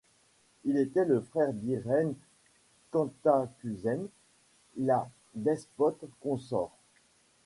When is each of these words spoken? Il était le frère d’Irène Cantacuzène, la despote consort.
Il 0.63 0.77
était 0.79 1.05
le 1.05 1.21
frère 1.21 1.53
d’Irène 1.53 2.15
Cantacuzène, 2.89 4.07
la 4.75 5.07
despote 5.35 6.05
consort. 6.21 6.75